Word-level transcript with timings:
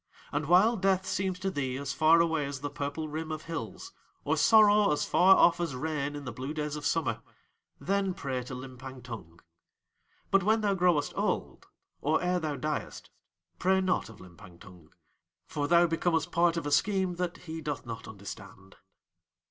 And 0.31 0.47
while 0.47 0.77
Death 0.77 1.05
seems 1.05 1.37
to 1.41 1.51
thee 1.51 1.77
as 1.77 1.93
far 1.93 2.21
away 2.21 2.47
as 2.47 2.61
the 2.61 2.71
purple 2.71 3.07
rim 3.07 3.31
of 3.31 3.43
hills; 3.43 3.93
or 4.23 4.35
sorrow 4.35 4.91
as 4.91 5.05
far 5.05 5.35
off 5.35 5.59
as 5.59 5.75
rain 5.75 6.15
in 6.15 6.25
the 6.25 6.31
blue 6.31 6.55
days 6.55 6.75
of 6.75 6.87
summer, 6.87 7.21
then 7.79 8.15
pray 8.15 8.41
to 8.45 8.55
Limpang 8.55 9.03
Tung. 9.03 9.41
But 10.31 10.41
when 10.41 10.61
thou 10.61 10.73
growest 10.73 11.13
old, 11.15 11.67
or 12.01 12.19
ere 12.19 12.39
thou 12.39 12.55
diest, 12.55 13.11
pray 13.59 13.79
not 13.79 14.09
of 14.09 14.19
Limpang 14.19 14.57
Tung, 14.59 14.89
for 15.45 15.67
thou 15.67 15.85
becomest 15.85 16.31
part 16.31 16.57
of 16.57 16.65
a 16.65 16.71
scheme 16.71 17.17
that 17.17 17.37
he 17.45 17.61
doth 17.61 17.85
not 17.85 18.07
understand. 18.07 18.77